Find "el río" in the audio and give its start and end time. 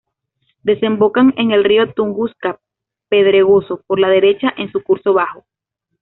1.51-1.93